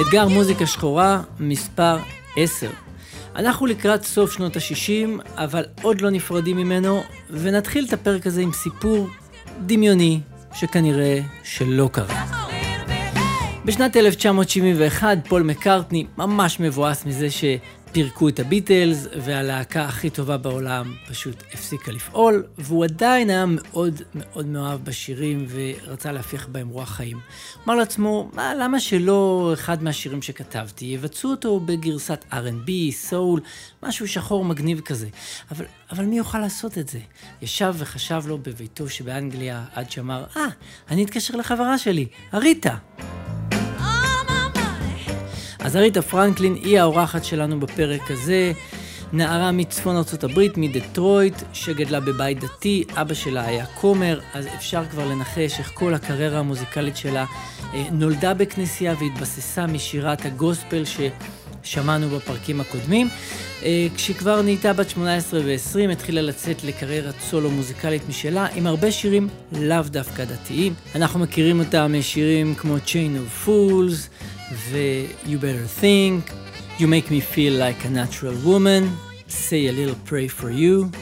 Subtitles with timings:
[0.00, 1.98] אתגר מוזיקה שחורה מספר
[2.36, 2.70] 10.
[3.36, 8.52] אנחנו לקראת סוף שנות ה-60, אבל עוד לא נפרדים ממנו, ונתחיל את הפרק הזה עם
[8.52, 9.08] סיפור
[9.66, 10.20] דמיוני,
[10.54, 12.24] שכנראה שלא קרה.
[13.64, 17.44] בשנת 1971 פול מקארטני ממש מבואס מזה ש...
[17.92, 24.46] פירקו את הביטלס, והלהקה הכי טובה בעולם פשוט הפסיקה לפעול, והוא עדיין היה מאוד מאוד
[24.46, 27.20] מאוהב בשירים ורצה להפיח בהם רוח חיים.
[27.66, 33.40] אמר לעצמו, מה, למה שלא אחד מהשירים שכתבתי, יבצעו אותו בגרסת R&B, סול,
[33.82, 35.08] משהו שחור מגניב כזה.
[35.50, 36.98] אבל, אבל מי יוכל לעשות את זה?
[37.42, 40.50] ישב וחשב לו בביתו שבאנגליה עד שאמר, אה, ah,
[40.90, 42.76] אני אתקשר לחברה שלי, אריתה.
[45.70, 48.52] אז אריתה פרנקלין היא האורחת שלנו בפרק הזה.
[49.12, 55.58] נערה מצפון הברית, מדטרויט, שגדלה בבית דתי, אבא שלה היה כומר, אז אפשר כבר לנחש
[55.58, 57.24] איך כל הקריירה המוזיקלית שלה
[57.74, 60.82] אה, נולדה בכנסייה והתבססה משירת הגוספל
[61.64, 63.08] ששמענו בפרקים הקודמים.
[63.62, 69.28] אה, כשכבר נהייתה בת 18 ו-20, התחילה לצאת לקריירת סולו מוזיקלית משלה, עם הרבה שירים
[69.52, 70.74] לאו דווקא דתיים.
[70.94, 74.19] אנחנו מכירים אותה משירים כמו Chain of Fools,
[74.52, 76.32] ו-You better think,
[76.78, 78.82] You make me feel like a natural woman,
[79.28, 80.98] say a little pray for you,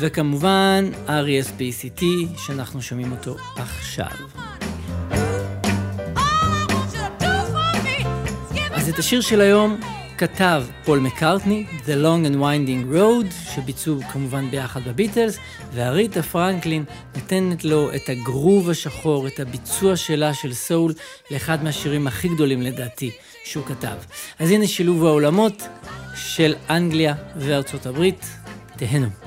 [0.00, 2.04] וכמובן R.E.S.P.C.T
[2.38, 4.06] שאנחנו שומעים אותו עכשיו.
[8.72, 9.80] אז את השיר של היום
[10.18, 15.38] כתב פול מקארטני, The Long and Winding Road, שביצעו כמובן ביחד בביטלס,
[15.74, 16.84] והריטה פרנקלין
[17.16, 20.92] נותנת לו את הגרוב השחור, את הביצוע שלה של סול,
[21.30, 23.10] לאחד מהשירים הכי גדולים לדעתי
[23.44, 23.96] שהוא כתב.
[24.38, 25.62] אז הנה שילוב העולמות
[26.16, 28.26] של אנגליה וארצות הברית,
[28.76, 29.21] תהנו.